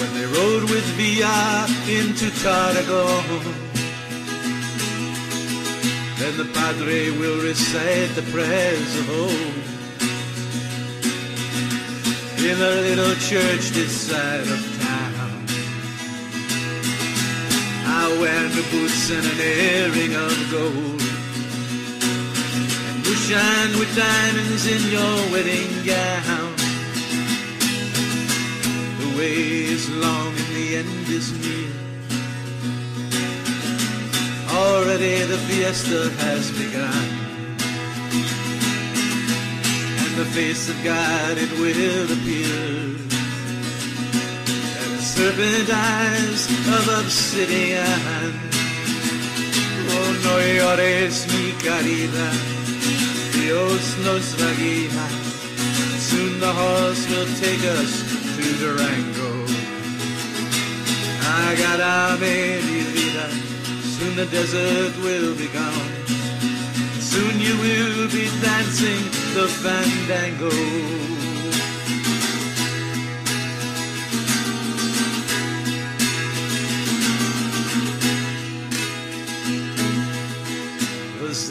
When 0.00 0.14
they 0.14 0.24
rode 0.24 0.70
with 0.70 0.86
Villa 0.96 1.66
into 1.86 2.30
Tarragon. 2.40 3.44
Then 6.18 6.36
the 6.38 6.48
padre 6.54 7.10
will 7.10 7.42
recite 7.42 8.14
the 8.14 8.22
prayers 8.32 8.96
of 9.00 9.10
old 9.10 9.61
in 12.44 12.60
a 12.60 12.74
little 12.88 13.14
church 13.16 13.70
this 13.70 14.08
side 14.08 14.40
of 14.40 14.60
town. 14.82 15.46
I 17.86 18.16
wear 18.20 18.48
new 18.48 18.66
boots 18.72 19.10
and 19.10 19.24
an 19.24 19.40
earring 19.40 20.14
of 20.16 20.50
gold. 20.50 21.02
And 22.88 23.06
you 23.06 23.14
shine 23.14 23.78
with 23.78 23.94
diamonds 23.94 24.66
in 24.66 24.82
your 24.90 25.16
wedding 25.30 25.70
gown. 25.86 26.56
The 28.98 29.18
way 29.18 29.38
is 29.74 29.88
long 29.90 30.28
and 30.28 30.50
the 30.56 30.76
end 30.78 31.08
is 31.08 31.30
near. 31.42 31.70
Already 34.50 35.22
the 35.26 35.38
fiesta 35.46 36.10
has 36.24 36.50
begun 36.58 37.21
the 40.16 40.24
face 40.26 40.68
of 40.68 40.76
God 40.84 41.38
it 41.38 41.50
will 41.52 42.04
appear. 42.12 42.96
And 44.80 44.92
the 44.96 45.02
serpent 45.02 45.70
eyes 45.72 46.42
of 46.76 46.84
obsidian. 47.00 48.32
Oh, 49.94 50.10
no 50.24 50.36
llores, 50.36 51.26
mi 51.32 51.52
querida, 51.62 52.28
Dios 53.32 53.96
nos 54.04 54.26
va 54.38 54.50
a 54.50 54.54
guiar. 54.60 55.12
Soon 55.98 56.40
the 56.40 56.52
horse 56.52 57.08
will 57.08 57.30
take 57.40 57.64
us 57.80 57.92
to 58.36 58.44
Durango. 58.60 59.32
Agarame, 61.40 62.60
mi 62.68 62.80
vida, 62.92 63.28
soon 63.94 64.16
the 64.16 64.26
desert 64.26 64.94
will 65.02 65.34
be 65.36 65.48
gone. 65.48 65.92
Soon 67.00 67.40
you 67.40 67.56
will 67.64 68.08
be 68.08 68.28
dancing 68.40 69.21
the 69.34 69.48
fandango. 69.48 70.50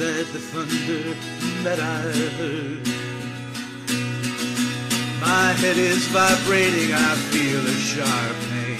that 0.01 0.25
the 0.33 0.39
thunder 0.39 1.15
that 1.63 1.79
I 1.79 2.01
heard. 2.39 2.87
My 5.19 5.53
head 5.61 5.77
is 5.77 6.07
vibrating, 6.07 6.91
I 6.91 7.15
feel 7.29 7.59
a 7.59 7.77
sharp 7.89 8.35
pain. 8.49 8.79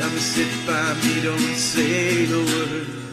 Come 0.00 0.18
sit 0.18 0.52
by 0.66 0.94
me, 1.02 1.22
don't 1.22 1.56
say 1.56 2.26
the 2.26 2.40
word. 2.40 3.03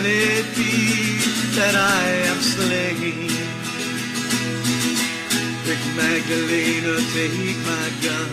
Can 0.00 0.08
it 0.08 0.46
be 0.56 1.20
that 1.56 1.74
I 1.76 2.04
am 2.30 2.40
slain? 2.40 3.28
Quick 5.64 5.82
Magdalena, 5.94 6.94
take 7.12 7.58
my 7.68 7.86
gun. 8.00 8.30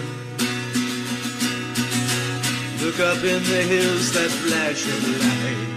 Look 2.81 2.97
up 3.01 3.21
in 3.21 3.43
the 3.51 3.63
hills 3.67 4.13
that 4.13 4.31
flash 4.45 4.81
of 4.95 5.01
light. 5.19 5.67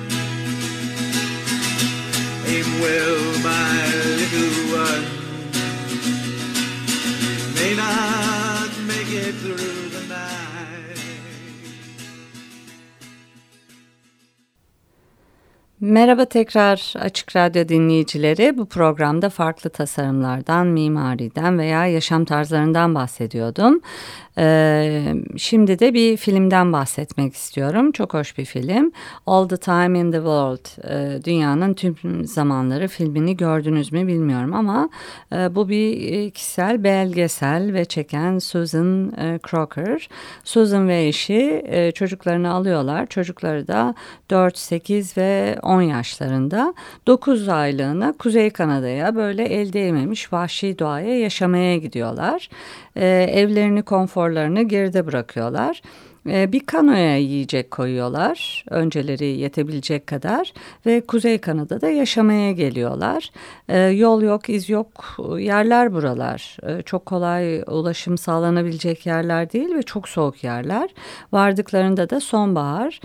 Aim 2.47 2.69
well, 2.85 3.21
my 3.43 3.83
little 4.21 4.55
one. 4.87 5.07
May 7.57 7.75
not 7.75 8.71
make 8.87 9.11
it 9.11 9.35
through 9.43 10.00
Merhaba 15.81 16.25
tekrar 16.25 16.95
Açık 16.99 17.37
Radyo 17.37 17.69
dinleyicileri. 17.69 18.59
Bu 18.59 18.67
programda 18.67 19.31
farklı 19.31 19.71
tasarımlardan, 19.71 20.67
mimariden 20.67 21.59
veya 21.59 21.87
yaşam 21.87 22.25
tarzlarından 22.25 22.95
bahsediyordum. 22.95 23.81
Ee, 24.39 25.15
şimdi 25.37 25.79
de 25.79 25.95
bir 25.95 26.17
filmden 26.17 26.73
bahsetmek 26.73 27.35
istiyorum. 27.35 27.93
Çok 27.93 28.15
hoş 28.15 28.39
bir 28.39 28.45
film. 28.45 28.93
All 29.27 29.49
the 29.49 29.57
Time 29.57 29.99
in 29.99 30.13
the 30.13 30.17
World. 30.17 30.89
Ee, 30.91 31.25
dünyanın 31.25 31.75
tüm 31.75 31.97
zamanları 32.25 32.89
filmini 32.89 33.37
gördünüz 33.37 33.93
mü 33.93 34.07
bilmiyorum 34.07 34.55
ama 34.55 34.89
e, 35.33 35.55
bu 35.55 35.69
bir 35.69 36.13
e, 36.13 36.31
kişisel 36.31 36.85
belgesel 36.85 37.75
ve 37.75 37.85
çeken 37.85 38.39
Susan 38.39 39.13
e, 39.19 39.39
Crocker. 39.51 40.09
Susan 40.45 40.89
ve 40.89 41.07
eşi 41.07 41.63
e, 41.67 41.93
çocuklarını 41.93 42.53
alıyorlar. 42.53 43.07
Çocukları 43.07 43.69
da 43.69 43.95
4, 44.31 44.59
8 44.59 45.17
ve 45.17 45.59
10 45.63 45.70
yaşlarında 45.79 46.75
9 47.07 47.49
aylığına 47.49 48.15
Kuzey 48.19 48.51
Kanada'ya 48.51 49.17
böyle 49.17 49.45
el 49.45 49.73
değmemiş 49.73 50.33
vahşi 50.33 50.79
doğaya 50.79 51.19
yaşamaya 51.19 51.77
gidiyorlar. 51.77 52.49
E, 52.97 53.07
evlerini 53.33 53.83
konforlarını 53.83 54.63
geride 54.63 55.07
bırakıyorlar. 55.07 55.83
E, 56.29 56.53
bir 56.53 56.61
kanoya 56.61 57.17
yiyecek 57.17 57.71
koyuyorlar. 57.71 58.65
Önceleri 58.71 59.25
yetebilecek 59.27 60.07
kadar 60.07 60.53
ve 60.87 61.01
Kuzey 61.01 61.39
Kanada'da 61.39 61.89
yaşamaya 61.89 62.53
geliyorlar. 62.53 63.31
E, 63.69 63.79
yol 63.79 64.23
yok, 64.23 64.49
iz 64.49 64.71
yok 64.71 65.17
yerler 65.39 65.93
buralar. 65.93 66.57
Çok 66.85 67.07
kolay 67.07 67.63
ulaşım 67.67 68.19
sağlanabilecek 68.19 69.07
yerler 69.07 69.53
değil 69.53 69.75
ve 69.75 69.83
çok 69.83 70.09
soğuk 70.09 70.45
yerler. 70.45 70.91
Vardıklarında 71.33 72.11
da 72.11 72.21
sonbahar 72.21 73.01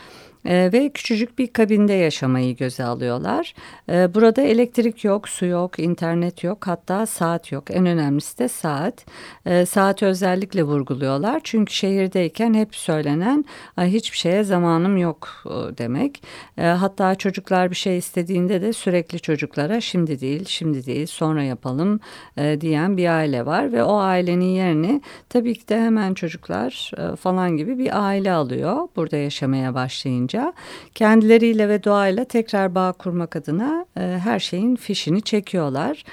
e, 0.45 0.69
ve 0.73 0.89
küçücük 0.89 1.39
bir 1.39 1.47
kabinde 1.47 1.93
yaşamayı 1.93 2.55
göze 2.55 2.83
alıyorlar. 2.83 3.53
E, 3.89 4.13
burada 4.13 4.41
elektrik 4.41 5.03
yok, 5.03 5.29
su 5.29 5.45
yok, 5.45 5.79
internet 5.79 6.43
yok 6.43 6.67
hatta 6.67 7.05
saat 7.05 7.51
yok. 7.51 7.71
En 7.71 7.85
önemlisi 7.85 8.39
de 8.39 8.47
saat. 8.47 9.05
E, 9.45 9.65
saati 9.65 10.05
özellikle 10.05 10.63
vurguluyorlar 10.63 11.41
çünkü 11.43 11.73
şehirdeyken 11.73 12.53
hep 12.53 12.75
söylenen 12.75 13.45
hiçbir 13.77 14.17
şeye 14.17 14.43
zamanım 14.43 14.97
yok 14.97 15.29
e, 15.45 15.77
demek. 15.77 16.23
Hatta 16.57 17.15
çocuklar 17.15 17.69
bir 17.69 17.75
şey 17.75 17.97
istediğinde 17.97 18.61
de 18.61 18.73
sürekli 18.73 19.19
çocuklara 19.19 19.81
şimdi 19.81 20.19
değil, 20.19 20.45
şimdi 20.47 20.85
değil, 20.85 21.07
sonra 21.07 21.43
yapalım 21.43 21.99
e, 22.37 22.61
diyen 22.61 22.97
bir 22.97 23.15
aile 23.17 23.45
var 23.45 23.71
ve 23.71 23.83
o 23.83 23.95
ailenin 23.95 24.45
yerini 24.45 25.01
tabii 25.29 25.55
ki 25.55 25.67
de 25.69 25.81
hemen 25.81 26.13
çocuklar 26.13 26.91
e, 26.97 27.15
falan 27.15 27.57
gibi 27.57 27.77
bir 27.77 28.05
aile 28.05 28.31
alıyor 28.31 28.87
burada 28.95 29.17
yaşamaya 29.17 29.73
başlayınca 29.73 30.34
boyunca 30.35 30.53
kendileriyle 30.95 31.69
ve 31.69 31.83
doğayla 31.83 32.25
tekrar 32.25 32.75
bağ 32.75 32.91
kurmak 32.91 33.35
adına 33.35 33.85
e, 33.97 34.01
her 34.01 34.39
şeyin 34.39 34.75
fişini 34.75 35.21
çekiyorlar. 35.21 36.03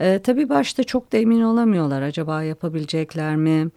E, 0.00 0.18
tabii 0.18 0.48
başta 0.48 0.84
çok 0.84 1.12
da 1.12 1.16
emin 1.16 1.42
olamıyorlar 1.42 2.02
acaba 2.02 2.42
yapabilecekler 2.42 3.36
mi? 3.36 3.70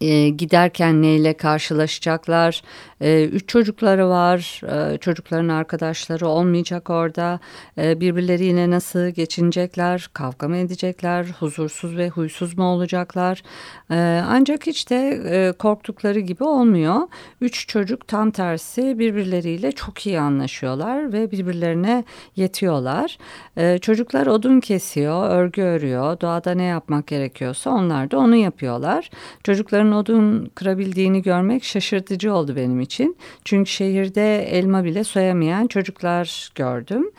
E, 0.00 0.28
giderken 0.28 1.02
neyle 1.02 1.34
karşılaşacaklar. 1.34 2.62
E, 3.00 3.24
üç 3.24 3.48
çocukları 3.48 4.08
var. 4.08 4.60
E, 4.94 4.98
çocukların 4.98 5.48
arkadaşları 5.48 6.28
olmayacak 6.28 6.90
orada. 6.90 7.40
E, 7.78 8.00
birbirleriyle 8.00 8.70
nasıl 8.70 9.08
geçinecekler? 9.08 10.10
Kavga 10.12 10.48
mı 10.48 10.56
edecekler? 10.56 11.26
Huzursuz 11.40 11.96
ve 11.96 12.08
huysuz 12.08 12.58
mu 12.58 12.64
olacaklar? 12.64 13.42
E, 13.90 14.22
ancak 14.28 14.66
hiç 14.66 14.90
de 14.90 15.20
e, 15.30 15.52
korktukları 15.52 16.20
gibi 16.20 16.44
olmuyor. 16.44 16.96
Üç 17.40 17.68
çocuk 17.68 18.08
tam 18.08 18.30
tersi 18.30 18.98
birbirleriyle 18.98 19.72
çok 19.72 20.06
iyi 20.06 20.20
anlaşıyorlar 20.20 21.12
ve 21.12 21.30
birbirlerine 21.30 22.04
yetiyorlar. 22.36 23.18
E, 23.56 23.78
çocuklar 23.78 24.26
odun 24.26 24.60
kesiyor, 24.60 25.30
örgü 25.30 25.62
örüyor. 25.62 26.20
Doğada 26.20 26.54
ne 26.54 26.64
yapmak 26.64 27.06
gerekiyorsa 27.06 27.70
onlar 27.70 28.10
da 28.10 28.18
onu 28.18 28.36
yapıyorlar. 28.36 29.10
Çocukların 29.44 29.89
çocukların 29.90 29.92
odun 29.92 30.50
kırabildiğini 30.54 31.22
görmek 31.22 31.64
şaşırtıcı 31.64 32.32
oldu 32.32 32.56
benim 32.56 32.80
için. 32.80 33.16
Çünkü 33.44 33.70
şehirde 33.70 34.42
elma 34.58 34.84
bile 34.84 35.04
soyamayan 35.04 35.66
çocuklar 35.66 36.50
gördüm. 36.54 37.10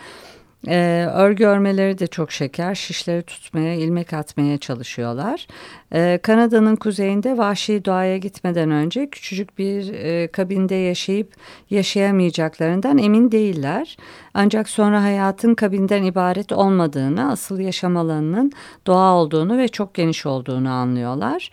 Ee, 0.67 1.07
örgü 1.13 1.45
örmeleri 1.45 1.97
de 1.97 2.07
çok 2.07 2.31
şeker. 2.31 2.75
Şişleri 2.75 3.23
tutmaya, 3.23 3.73
ilmek 3.73 4.13
atmaya 4.13 4.57
çalışıyorlar. 4.57 5.47
Ee, 5.93 6.19
Kanada'nın 6.23 6.75
kuzeyinde 6.75 7.37
vahşi 7.37 7.85
doğaya 7.85 8.17
gitmeden 8.17 8.71
önce 8.71 9.09
küçücük 9.09 9.57
bir 9.57 9.93
e, 9.93 10.27
kabinde 10.27 10.75
yaşayıp 10.75 11.33
yaşayamayacaklarından 11.69 12.97
emin 12.97 13.31
değiller. 13.31 13.97
Ancak 14.33 14.69
sonra 14.69 15.03
hayatın 15.03 15.55
kabinden 15.55 16.03
ibaret 16.03 16.51
olmadığını, 16.51 17.31
asıl 17.31 17.59
yaşam 17.59 17.97
alanının 17.97 18.51
doğa 18.87 19.13
olduğunu 19.13 19.57
ve 19.57 19.67
çok 19.67 19.93
geniş 19.93 20.25
olduğunu 20.25 20.69
anlıyorlar. 20.69 21.49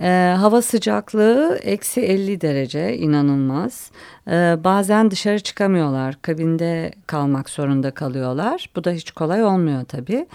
Ee, 0.00 0.34
hava 0.38 0.62
sıcaklığı 0.62 1.58
eksi 1.62 2.00
50 2.00 2.40
derece 2.40 2.96
inanılmaz. 2.96 3.90
Ee, 4.28 4.56
bazen 4.64 5.10
dışarı 5.10 5.40
çıkamıyorlar. 5.40 6.22
Kabinde 6.22 6.92
kalmak 7.06 7.50
zorunda 7.50 7.90
kalıyorlar. 7.90 8.70
Bu 8.76 8.84
da 8.84 8.90
hiç 8.90 9.10
kolay 9.10 9.44
olmuyor 9.44 9.84
tabii. 9.84 10.26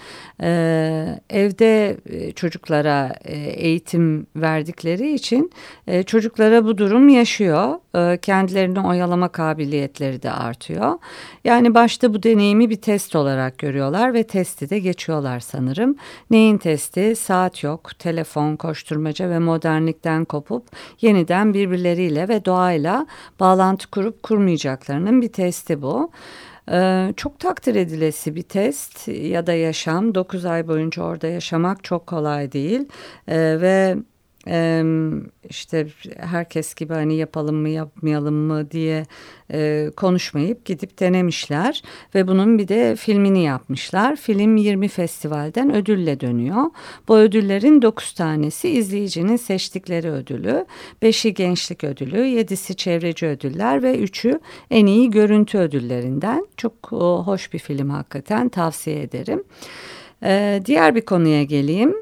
Ee, 0.42 1.20
evde 1.30 1.96
e, 2.06 2.32
çocuklara 2.32 3.14
e, 3.24 3.36
eğitim 3.36 4.26
verdikleri 4.36 5.14
için 5.14 5.50
e, 5.86 6.02
çocuklara 6.02 6.64
bu 6.64 6.78
durum 6.78 7.08
yaşıyor. 7.08 7.74
Ee, 7.98 8.18
kendilerini 8.22 8.80
oyalama 8.80 9.28
kabiliyetleri 9.28 10.22
de 10.22 10.30
artıyor. 10.30 10.98
Yani 11.44 11.74
başta 11.74 12.14
bu 12.14 12.22
deneyimi 12.22 12.70
bir 12.70 12.76
test 12.76 13.16
olarak 13.16 13.58
görüyorlar 13.58 14.14
ve 14.14 14.22
testi 14.22 14.70
de 14.70 14.78
geçiyorlar 14.78 15.40
sanırım. 15.40 15.96
Neyin 16.30 16.58
testi? 16.58 17.16
Saat 17.16 17.62
yok, 17.62 17.98
telefon, 17.98 18.56
koşturmaca 18.56 19.30
ve 19.30 19.38
modernlikten 19.48 20.24
kopup 20.24 20.64
yeniden 21.00 21.54
birbirleriyle 21.54 22.28
ve 22.28 22.44
doğayla 22.44 23.06
bağlantı 23.40 23.90
kurup 23.90 24.22
kurmayacaklarının 24.22 25.22
bir 25.22 25.32
testi 25.32 25.82
bu. 25.82 26.10
Ee, 26.70 27.12
çok 27.16 27.38
takdir 27.38 27.74
edilesi 27.74 28.34
bir 28.34 28.42
test 28.42 29.08
ya 29.08 29.46
da 29.46 29.52
yaşam. 29.52 30.14
9 30.14 30.44
ay 30.44 30.68
boyunca 30.68 31.02
orada 31.02 31.26
yaşamak 31.26 31.84
çok 31.84 32.06
kolay 32.06 32.52
değil. 32.52 32.88
Ee, 33.28 33.60
ve 33.60 33.96
e, 34.48 34.82
işte 35.50 35.86
herkes 36.16 36.74
gibi 36.74 36.92
hani 36.92 37.16
yapalım 37.16 37.56
mı 37.56 37.68
yapmayalım 37.68 38.34
mı 38.34 38.70
diye 38.70 39.06
e, 39.52 39.90
konuşmayıp 39.96 40.64
gidip 40.64 41.00
denemişler 41.00 41.82
ve 42.14 42.28
bunun 42.28 42.58
bir 42.58 42.68
de 42.68 42.96
filmini 42.96 43.42
yapmışlar. 43.42 44.16
Film 44.16 44.56
20 44.56 44.88
festivalden 44.88 45.74
ödülle 45.74 46.20
dönüyor. 46.20 46.64
Bu 47.08 47.16
ödüllerin 47.16 47.82
9 47.82 48.12
tanesi 48.12 48.68
izleyicinin 48.68 49.36
seçtikleri 49.36 50.10
ödülü, 50.10 50.66
5'i 51.02 51.34
gençlik 51.34 51.84
ödülü, 51.84 52.16
7'si 52.16 52.76
çevreci 52.76 53.26
ödüller 53.26 53.82
ve 53.82 53.98
3'ü 53.98 54.40
en 54.70 54.86
iyi 54.86 55.10
görüntü 55.10 55.58
ödüllerinden. 55.58 56.46
Çok 56.56 56.92
hoş 57.24 57.52
bir 57.52 57.58
film 57.58 57.90
hakikaten 57.90 58.48
tavsiye 58.48 59.02
ederim. 59.02 59.44
Ee, 60.22 60.62
diğer 60.64 60.94
bir 60.94 61.00
konuya 61.00 61.42
geleyim 61.42 61.94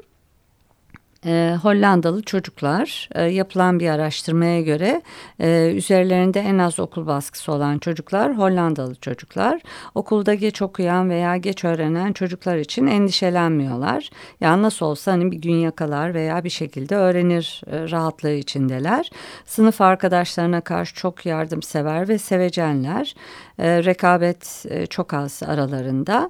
e, 1.27 1.55
Hollandalı 1.61 2.21
çocuklar 2.21 3.09
e, 3.15 3.23
yapılan 3.23 3.79
bir 3.79 3.89
araştırmaya 3.89 4.61
göre 4.61 5.01
e, 5.39 5.73
üzerlerinde 5.75 6.39
en 6.39 6.57
az 6.57 6.79
okul 6.79 7.07
baskısı 7.07 7.51
olan 7.51 7.79
çocuklar 7.79 8.37
Hollandalı 8.37 8.95
çocuklar. 8.95 9.61
Okulda 9.95 10.33
geç 10.33 10.61
okuyan 10.61 11.09
veya 11.09 11.37
geç 11.37 11.65
öğrenen 11.65 12.13
çocuklar 12.13 12.57
için 12.57 12.87
endişelenmiyorlar. 12.87 14.09
Ya 14.41 14.61
nasıl 14.61 14.85
olsa 14.85 15.11
hani 15.11 15.31
bir 15.31 15.41
gün 15.41 15.55
yakalar 15.55 16.13
veya 16.13 16.43
bir 16.43 16.49
şekilde 16.49 16.95
öğrenir 16.95 17.61
e, 17.71 17.91
rahatlığı 17.91 18.31
içindeler. 18.33 19.09
Sınıf 19.45 19.81
arkadaşlarına 19.81 20.61
karşı 20.61 20.95
çok 20.95 21.25
yardımsever 21.25 22.07
ve 22.09 22.17
sevecenler. 22.17 23.15
E, 23.59 23.83
rekabet 23.83 24.65
e, 24.69 24.85
çok 24.85 25.13
az 25.13 25.43
aralarında. 25.43 26.29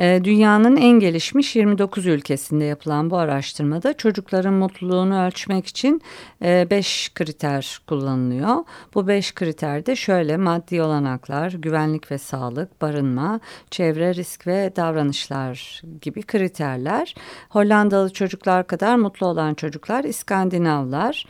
Ee, 0.00 0.20
dünyanın 0.24 0.76
en 0.76 1.00
gelişmiş 1.00 1.56
29 1.56 2.06
ülkesinde 2.06 2.64
yapılan 2.64 3.10
bu 3.10 3.16
araştırmada 3.16 3.92
çocukların 3.92 4.54
mutluluğunu 4.54 5.26
ölçmek 5.26 5.66
için 5.66 6.02
5 6.42 7.08
e, 7.08 7.14
kriter 7.14 7.80
kullanılıyor. 7.86 8.56
Bu 8.94 9.08
5 9.08 9.34
kriter 9.34 9.86
de 9.86 9.96
şöyle 9.96 10.36
maddi 10.36 10.82
olanaklar, 10.82 11.52
güvenlik 11.52 12.10
ve 12.10 12.18
sağlık, 12.18 12.82
barınma, 12.82 13.40
çevre, 13.70 14.14
risk 14.14 14.46
ve 14.46 14.72
davranışlar 14.76 15.82
gibi 16.02 16.22
kriterler. 16.22 17.14
Hollandalı 17.48 18.12
çocuklar 18.12 18.66
kadar 18.66 18.96
mutlu 18.96 19.26
olan 19.26 19.54
çocuklar 19.54 20.04
İskandinavlar. 20.04 21.26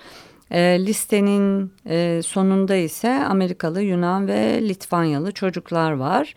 E, 0.51 0.87
listenin 0.87 1.73
e, 1.87 2.21
sonunda 2.23 2.77
ise 2.77 3.09
Amerikalı, 3.09 3.83
Yunan 3.83 4.29
ve 4.29 4.69
Litvanyalı 4.69 5.33
çocuklar 5.33 5.93
var. 5.93 6.35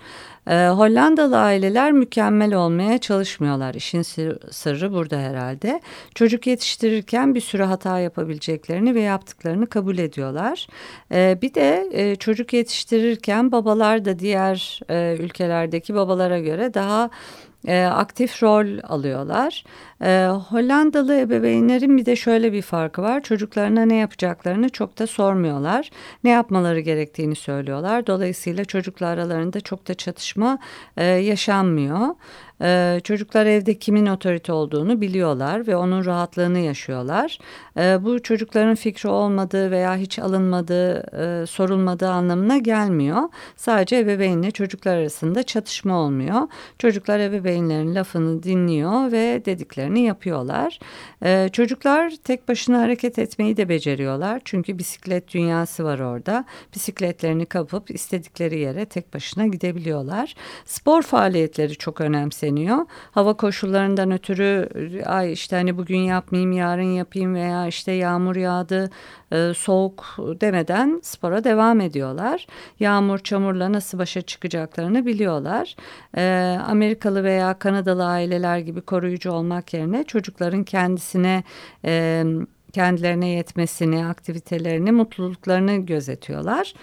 E, 0.47 0.67
Hollandalı 0.67 1.37
aileler 1.37 1.91
mükemmel 1.91 2.53
olmaya 2.53 2.97
çalışmıyorlar. 2.97 3.73
İşin 3.73 4.01
sırrı 4.51 4.93
burada 4.93 5.17
herhalde. 5.17 5.81
Çocuk 6.15 6.47
yetiştirirken 6.47 7.35
bir 7.35 7.41
sürü 7.41 7.63
hata 7.63 7.99
yapabileceklerini 7.99 8.95
ve 8.95 9.01
yaptıklarını 9.01 9.67
kabul 9.67 9.97
ediyorlar. 9.97 10.67
E, 11.11 11.39
bir 11.41 11.53
de 11.53 11.89
e, 11.91 12.15
çocuk 12.15 12.53
yetiştirirken 12.53 13.51
babalar 13.51 14.05
da 14.05 14.19
diğer 14.19 14.79
e, 14.89 15.17
ülkelerdeki 15.19 15.95
babalara 15.95 16.39
göre 16.39 16.73
daha 16.73 17.09
e, 17.67 17.83
aktif 17.83 18.43
rol 18.43 18.79
alıyorlar. 18.83 19.63
E, 20.03 20.27
Hollandalı 20.49 21.15
ebeveynlerin 21.15 21.97
bir 21.97 22.05
de 22.05 22.15
şöyle 22.15 22.53
bir 22.53 22.61
farkı 22.61 23.01
var. 23.01 23.21
Çocuklarına 23.21 23.85
ne 23.85 23.95
yapacaklarını 23.95 24.69
çok 24.69 24.99
da 24.99 25.07
sormuyorlar. 25.07 25.89
Ne 26.23 26.29
yapmaları 26.29 26.79
gerektiğini 26.79 27.35
söylüyorlar. 27.35 28.07
Dolayısıyla 28.07 28.65
çocuklar 28.65 29.17
aralarında 29.17 29.61
çok 29.61 29.87
da 29.87 29.93
çatışma 29.93 30.59
e, 30.97 31.05
yaşanmıyor. 31.05 32.07
Ee, 32.61 33.01
çocuklar 33.03 33.45
evde 33.45 33.73
kimin 33.79 34.05
otorite 34.05 34.53
olduğunu 34.53 35.01
biliyorlar 35.01 35.67
ve 35.67 35.75
onun 35.75 36.05
rahatlığını 36.05 36.59
yaşıyorlar. 36.59 37.39
Ee, 37.77 38.03
bu 38.03 38.21
çocukların 38.21 38.75
fikri 38.75 39.09
olmadığı 39.09 39.71
veya 39.71 39.95
hiç 39.95 40.19
alınmadığı, 40.19 41.03
e, 41.17 41.45
sorulmadığı 41.45 42.09
anlamına 42.09 42.57
gelmiyor. 42.57 43.21
Sadece 43.55 43.97
ebeveynle 43.97 44.51
çocuklar 44.51 44.97
arasında 44.97 45.43
çatışma 45.43 45.95
olmuyor. 45.95 46.41
Çocuklar 46.79 47.19
ebeveynlerin 47.19 47.95
lafını 47.95 48.43
dinliyor 48.43 49.11
ve 49.11 49.45
dediklerini 49.45 50.01
yapıyorlar. 50.01 50.79
Ee, 51.23 51.49
çocuklar 51.53 52.13
tek 52.23 52.47
başına 52.47 52.79
hareket 52.79 53.19
etmeyi 53.19 53.57
de 53.57 53.69
beceriyorlar. 53.69 54.41
Çünkü 54.45 54.77
bisiklet 54.77 55.33
dünyası 55.33 55.83
var 55.83 55.99
orada. 55.99 56.45
Bisikletlerini 56.75 57.45
kapıp 57.45 57.91
istedikleri 57.91 58.59
yere 58.59 58.85
tek 58.85 59.13
başına 59.13 59.47
gidebiliyorlar. 59.47 60.35
Spor 60.65 61.01
faaliyetleri 61.01 61.75
çok 61.75 62.01
önemseniyor 62.01 62.50
bekleniyor. 62.51 62.85
Hava 63.11 63.33
koşullarından 63.33 64.11
ötürü 64.11 64.69
ay 65.05 65.33
işte 65.33 65.55
hani 65.55 65.77
bugün 65.77 65.97
yapmayayım 65.97 66.51
yarın 66.51 66.91
yapayım 66.91 67.35
veya 67.35 67.67
işte 67.67 67.91
yağmur 67.91 68.35
yağdı 68.35 68.89
e, 69.31 69.53
soğuk 69.53 70.15
demeden 70.41 70.99
spora 71.03 71.43
devam 71.43 71.81
ediyorlar. 71.81 72.47
Yağmur 72.79 73.19
çamurla 73.19 73.71
nasıl 73.73 73.99
başa 73.99 74.21
çıkacaklarını 74.21 75.05
biliyorlar. 75.05 75.75
E, 76.17 76.57
Amerikalı 76.67 77.23
veya 77.23 77.59
Kanadalı 77.59 78.05
aileler 78.05 78.57
gibi 78.57 78.81
koruyucu 78.81 79.31
olmak 79.31 79.73
yerine 79.73 80.03
çocukların 80.03 80.63
kendisine 80.63 81.43
e, 81.85 82.23
kendilerine 82.73 83.27
yetmesini, 83.27 84.05
aktivitelerini, 84.05 84.91
mutluluklarını 84.91 85.75
gözetiyorlar. 85.75 86.73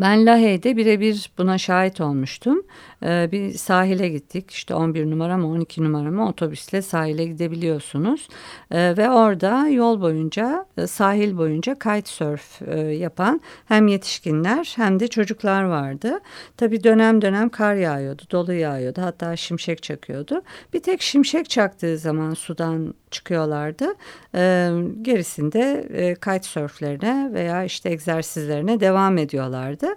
Ben 0.00 0.26
Lahey'de 0.26 0.76
birebir 0.76 1.30
buna 1.38 1.58
şahit 1.58 2.00
olmuştum. 2.00 2.62
Ee, 3.02 3.28
bir 3.32 3.52
sahile 3.52 4.08
gittik. 4.08 4.50
İşte 4.50 4.74
11 4.74 5.10
numara 5.10 5.36
mı 5.36 5.48
12 5.48 5.84
numara 5.84 6.10
mı 6.10 6.28
otobüsle 6.28 6.82
sahile 6.82 7.24
gidebiliyorsunuz. 7.24 8.28
Ee, 8.70 8.94
ve 8.96 9.10
orada 9.10 9.68
yol 9.68 10.00
boyunca 10.00 10.66
e, 10.76 10.86
sahil 10.86 11.36
boyunca 11.36 11.74
kitesurf 11.74 12.62
e, 12.62 12.80
yapan 12.80 13.40
hem 13.68 13.88
yetişkinler 13.88 14.72
hem 14.76 15.00
de 15.00 15.08
çocuklar 15.08 15.62
vardı. 15.62 16.20
Tabii 16.56 16.84
dönem 16.84 17.22
dönem 17.22 17.48
kar 17.48 17.74
yağıyordu, 17.74 18.22
dolu 18.30 18.52
yağıyordu. 18.52 19.02
Hatta 19.02 19.36
şimşek 19.36 19.82
çakıyordu. 19.82 20.42
Bir 20.72 20.82
tek 20.82 21.02
şimşek 21.02 21.50
çaktığı 21.50 21.98
zaman 21.98 22.34
sudan 22.34 22.94
çıkıyorlardı. 23.10 23.94
E, 24.34 24.70
gerisinde 25.02 25.86
e, 25.92 26.14
kitesurflerine 26.14 27.30
veya 27.32 27.64
işte 27.64 27.90
egzersizlerine 27.90 28.80
devam 28.80 29.18
ediyorlardı. 29.18 29.89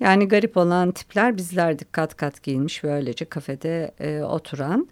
Yani 0.00 0.28
garip 0.28 0.56
olan 0.56 0.90
tipler 0.92 1.36
bizlerdik 1.36 1.92
kat 1.92 2.16
kat 2.16 2.42
giyinmiş 2.42 2.84
böylece 2.84 3.24
kafede 3.24 3.94
e, 4.00 4.22
oturan. 4.22 4.88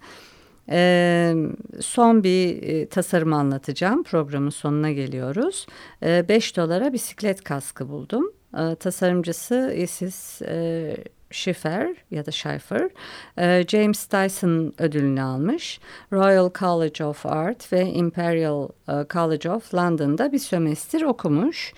Ee, 0.69 1.35
son 1.79 2.23
bir 2.23 2.63
e, 2.63 2.85
tasarım 2.85 3.33
anlatacağım. 3.33 4.03
Programın 4.03 4.49
sonuna 4.49 4.91
geliyoruz. 4.91 5.67
5 6.01 6.51
ee, 6.51 6.55
dolara 6.55 6.93
bisiklet 6.93 7.43
kaskı 7.43 7.89
buldum. 7.89 8.31
Ee, 8.57 8.75
tasarımcısı 8.75 9.73
Isis 9.77 10.41
e, 10.41 10.95
Schiffer 11.31 11.95
ya 12.11 12.25
da 12.25 12.31
Schiffer 12.31 12.89
e, 13.37 13.65
James 13.67 14.11
Dyson 14.11 14.73
ödülünü 14.77 15.21
almış. 15.21 15.79
Royal 16.13 16.51
College 16.59 17.05
of 17.05 17.25
Art 17.25 17.73
ve 17.73 17.85
Imperial 17.85 18.69
e, 18.87 19.05
College 19.09 19.49
of 19.49 19.73
London'da 19.73 20.31
bir 20.31 20.39
sömestr 20.39 21.01
okumuş. 21.01 21.73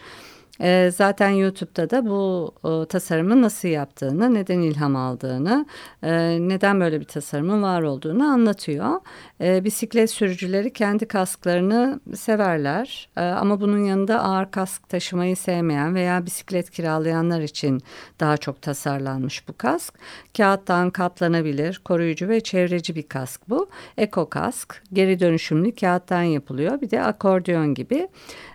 E, 0.61 0.91
zaten 0.95 1.29
YouTube'da 1.29 1.89
da 1.89 2.05
bu 2.05 2.51
e, 2.65 2.85
tasarımı 2.85 3.41
nasıl 3.41 3.67
yaptığını, 3.67 4.33
neden 4.33 4.59
ilham 4.59 4.95
aldığını, 4.95 5.65
e, 6.03 6.11
neden 6.39 6.79
böyle 6.79 6.99
bir 6.99 7.05
tasarımın 7.05 7.63
var 7.63 7.81
olduğunu 7.81 8.23
anlatıyor. 8.23 9.01
E, 9.41 9.63
bisiklet 9.63 10.11
sürücüleri 10.11 10.73
kendi 10.73 11.07
kasklarını 11.07 11.99
severler 12.15 13.09
e, 13.17 13.21
ama 13.21 13.61
bunun 13.61 13.85
yanında 13.85 14.23
ağır 14.23 14.51
kask 14.51 14.89
taşımayı 14.89 15.35
sevmeyen 15.35 15.95
veya 15.95 16.25
bisiklet 16.25 16.69
kiralayanlar 16.69 17.41
için 17.41 17.81
daha 18.19 18.37
çok 18.37 18.61
tasarlanmış 18.61 19.47
bu 19.47 19.57
kask. 19.57 19.93
Kağıttan 20.37 20.89
katlanabilir, 20.89 21.81
koruyucu 21.85 22.29
ve 22.29 22.41
çevreci 22.41 22.95
bir 22.95 23.03
kask 23.03 23.49
bu. 23.49 23.69
Eko 23.97 24.29
kask, 24.29 24.83
geri 24.93 25.19
dönüşümlü 25.19 25.75
kağıttan 25.75 26.23
yapılıyor. 26.23 26.81
Bir 26.81 26.91
de 26.91 27.03
akordeon 27.03 27.73
gibi 27.73 28.07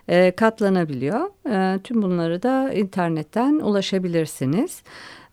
e, 0.09 0.31
katlanabiliyor. 0.31 1.29
E, 1.49 1.79
tüm 1.79 2.01
bunları 2.01 2.43
da 2.43 2.73
internetten 2.73 3.53
ulaşabilirsiniz. 3.53 4.83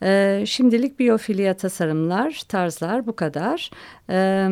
E, 0.03 0.43
şimdilik 0.47 0.99
biyofilya 0.99 1.55
tasarımlar, 1.55 2.43
tarzlar 2.49 3.07
bu 3.07 3.17
kadar. 3.17 3.71
E, 4.11 4.49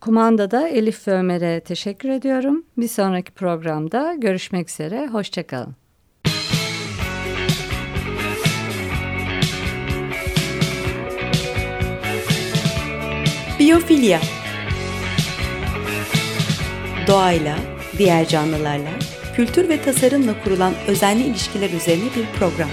kumandada 0.00 0.68
Elif 0.68 1.08
ve 1.08 1.12
Ömer'e 1.12 1.60
teşekkür 1.60 2.08
ediyorum. 2.08 2.64
Bir 2.76 2.88
sonraki 2.88 3.32
programda 3.32 4.14
görüşmek 4.14 4.70
üzere. 4.70 5.06
Hoşçakalın. 5.06 5.74
Biyofilya 13.58 14.20
Doğayla, 17.06 17.56
diğer 17.98 18.28
canlılarla 18.28 19.09
kültür 19.36 19.68
ve 19.68 19.82
tasarımla 19.82 20.44
kurulan 20.44 20.74
özenli 20.86 21.22
ilişkiler 21.22 21.70
üzerine 21.70 22.04
bir 22.16 22.38
program. 22.38 22.70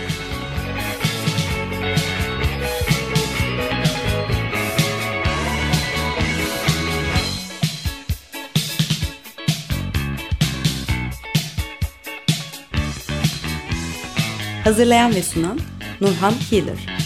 Hazırlayan 14.63 15.15
ve 15.15 15.23
sunan 15.23 15.59
Nurhan 16.01 16.33
Healer. 16.49 16.96